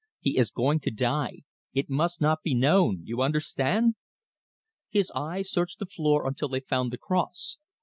"He 0.19 0.35
is 0.39 0.49
going 0.49 0.79
to 0.79 0.89
die. 0.89 1.41
It 1.75 1.87
must 1.87 2.19
not 2.21 2.41
be 2.41 2.55
known 2.55 3.01
you 3.03 3.21
understand!" 3.21 3.93
His 4.89 5.11
eyes 5.13 5.51
searched 5.51 5.77
the 5.77 5.85
floor 5.85 6.25
until 6.27 6.47
they 6.49 6.59
found 6.61 6.91
the 6.91 6.97
cross. 6.97 7.59